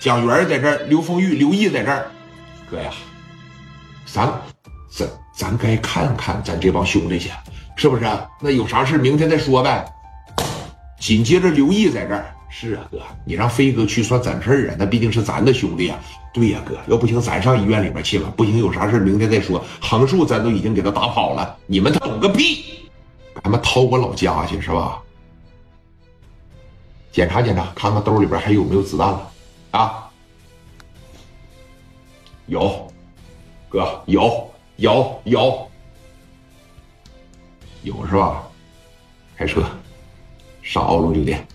[0.00, 2.10] 蒋元在这儿，刘丰玉、刘毅在这儿。
[2.70, 2.90] 哥呀，
[4.06, 4.32] 咱
[4.88, 7.30] 咱咱该看看咱这帮兄弟去，
[7.76, 8.06] 是不是？
[8.40, 9.84] 那有啥事明天再说呗。
[10.98, 12.34] 紧接着刘毅在这儿。
[12.48, 14.76] 是啊，哥，你让飞哥去算咱事儿啊？
[14.78, 15.96] 那毕竟是咱的兄弟呀。
[16.32, 18.32] 对呀，哥，要不行咱上医院里面去吧。
[18.34, 19.62] 不行，有啥事明天再说。
[19.82, 22.88] 横竖咱都已经给他打跑了，你们他懂个屁！
[23.42, 24.98] 他妈掏我老家去是吧？
[27.12, 29.29] 检查检查，看看兜里边还有没有子弹了
[29.70, 30.10] 啊？
[32.46, 32.92] 有，
[33.68, 35.70] 哥，有有有
[37.82, 38.42] 有是吧？
[39.36, 39.64] 开车
[40.62, 41.46] 上奥龙酒店。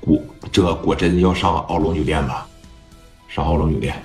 [0.00, 2.48] 果这果真要上奥龙酒店吧，
[3.28, 4.02] 上奥龙酒店。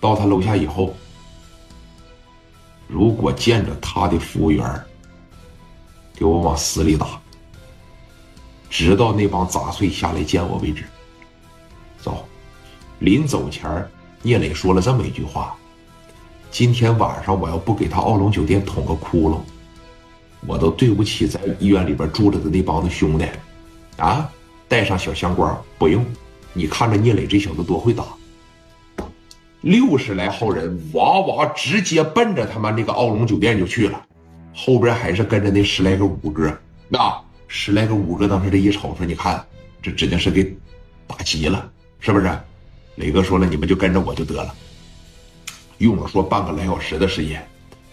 [0.00, 0.94] 到他楼下以后，
[2.86, 4.84] 如果见着他的服务员，
[6.18, 7.06] 给我往死里打，
[8.68, 10.84] 直到那帮杂碎下来见我为止。
[12.02, 12.26] 走，
[12.98, 13.88] 临走前，
[14.22, 15.56] 聂磊说了这么一句话：
[16.50, 19.38] 今天晚上我要不给他奥龙酒店捅个窟窿，
[20.44, 23.24] 我都对不起在医院里边住着的那帮子兄弟，
[23.96, 24.28] 啊！
[24.66, 26.04] 带上小香瓜不用，
[26.52, 28.04] 你看着聂磊这小子多会打，
[29.60, 34.04] 六十来号人哇哇直接奔着他妈那个奥龙酒店就去了，
[34.60, 36.52] 后边还是跟着那十来个五哥，
[36.88, 39.40] 那十来个五哥当时这一瞅说，你看
[39.80, 40.42] 这指定是给
[41.06, 42.28] 打急了，是不是？
[42.96, 44.52] 磊哥说了，你们就跟着我就得了，
[45.78, 47.40] 用了说半个来小时的时间，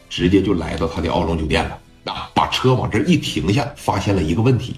[0.10, 4.78] 直接就来到他的奥龙酒店了，啊，把车往这一停下，发现了一个问题。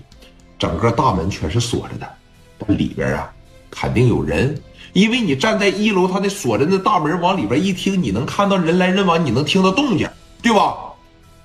[0.60, 2.16] 整个大门全是锁着的，
[2.58, 3.32] 但里边啊
[3.72, 10.06] 肯定有人，因为你站在一楼，他那锁着的大门往里边一听，你能看到人来人往，你能听到动静，
[10.42, 10.76] 对吧？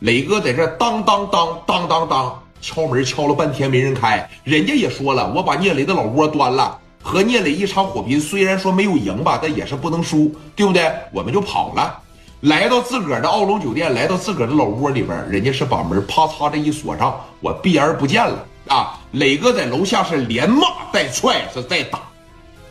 [0.02, 10.92] 磊哥在这当当当当当当敲门，敲了半天没人开，人家也说了，我把聂磊的老窝端了，和聂磊一场火拼，虽然说没有赢吧，但也是不能输，对不对？
[11.12, 12.00] 我们就跑了，
[12.40, 18.44] 来到自个儿的奥龙酒店，来到自个儿的老窝里边，人家是把门啪嚓这一锁上，我避而不见了。
[18.66, 22.00] 啊，磊哥在楼下是连骂带踹是在打，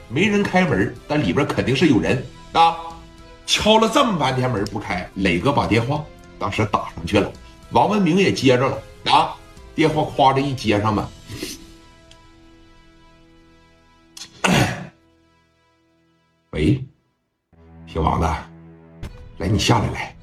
[0.10, 2.76] 没人开门，但里边肯定是有人啊。
[3.46, 6.04] 敲了这么半天门不开，磊哥把电话
[6.42, 7.32] 当时打上去了，
[7.70, 8.82] 王文明也接着了
[9.14, 9.36] 啊，
[9.76, 11.08] 电话夸着一接上嘛。
[16.50, 16.84] 喂，
[17.86, 18.28] 姓王的，
[19.38, 20.16] 来你下来来，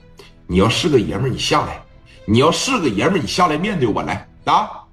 [0.48, 1.80] 你要是个爷们儿你下来，
[2.24, 4.84] 你要是个爷们儿你下来面对我来啊。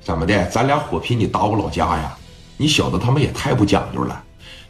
[0.00, 0.48] 怎么的？
[0.48, 2.18] 咱俩火拼，你打我老家呀？
[2.56, 4.20] 你小子他妈也太不讲究了！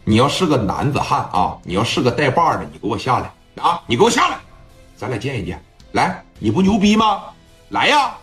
[0.04, 3.32] 你要是个男子汉啊，你要是个带把的，你给我下来
[3.64, 3.80] 啊！
[3.86, 4.38] 你给我下来，
[4.94, 5.58] 咱俩见一见。
[5.96, 7.22] 来，你不牛逼吗？
[7.70, 8.14] 来呀！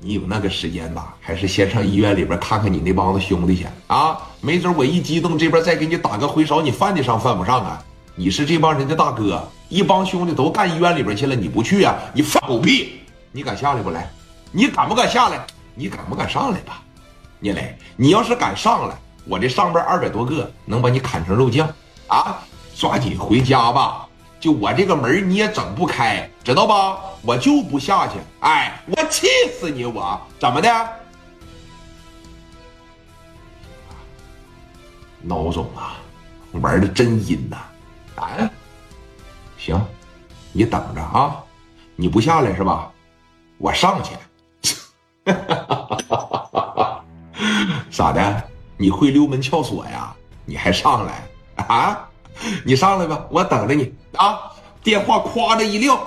[0.00, 1.14] 你有那个时间吧？
[1.20, 4.18] 还是先上医院里边看看你那帮子兄弟去啊？
[4.40, 7.80] 没准我一激动，这边再给你打个回勺，你犯得上犯不上啊？
[8.16, 11.94] 你是这帮人的大哥，一帮兄弟都干医院里边去了，你不去啊？
[12.12, 13.02] 你放狗屁！
[13.30, 14.10] 你敢下来不来？
[14.50, 15.46] 你敢不敢下来？
[15.76, 16.82] 你敢不敢上来吧，
[17.38, 17.78] 聂磊？
[17.94, 18.96] 你要是敢上来，
[19.26, 21.72] 我这上边二百多个能把你砍成肉酱
[22.08, 22.42] 啊！
[22.74, 24.05] 抓紧回家吧，
[24.38, 26.98] 就我这个门你也整不开，知道吧？
[27.22, 29.26] 我就不下去，哎，我气
[29.58, 29.84] 死你！
[29.84, 30.68] 我怎么的？
[35.26, 35.96] 孬种啊，
[36.52, 37.56] 玩的真阴呐！
[38.14, 38.50] 啊，
[39.58, 39.80] 行，
[40.52, 41.42] 你等着啊，
[41.96, 42.92] 你不下来是吧？
[43.58, 44.14] 我上去。
[47.90, 48.42] 咋的？
[48.76, 50.14] 你会溜门撬锁呀？
[50.44, 51.26] 你还上来
[51.64, 52.08] 啊？
[52.64, 54.52] 你上来吧，我等着你啊！
[54.82, 56.04] 电话夸的一撂，